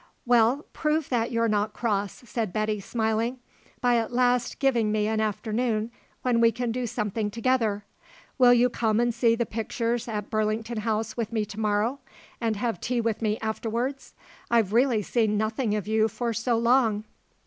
"Well, 0.25 0.65
prove 0.73 1.09
that 1.09 1.31
you're 1.31 1.47
not 1.47 1.73
cross," 1.73 2.23
said 2.25 2.51
Betty, 2.51 2.79
smiling, 2.79 3.37
"by 3.81 3.97
at 3.97 4.11
last 4.11 4.57
giving 4.57 4.91
me 4.91 5.05
an 5.05 5.21
afternoon 5.21 5.91
when 6.23 6.41
we 6.41 6.51
can 6.51 6.71
do 6.71 6.87
something 6.87 7.29
together. 7.29 7.85
Will 8.39 8.51
you 8.51 8.67
come 8.67 8.99
and 8.99 9.13
see 9.13 9.35
the 9.35 9.45
pictures 9.45 10.07
at 10.07 10.31
Burlington 10.31 10.79
House 10.79 11.15
with 11.15 11.31
me 11.31 11.45
to 11.45 11.59
morrow 11.59 11.99
and 12.41 12.55
have 12.55 12.81
tea 12.81 12.99
with 12.99 13.21
me 13.21 13.37
afterwards? 13.43 14.15
I've 14.49 14.73
really 14.73 15.03
seen 15.03 15.37
nothing 15.37 15.75
of 15.75 15.87
you 15.87 16.07
for 16.07 16.33
so 16.33 16.57
long." 16.57 17.03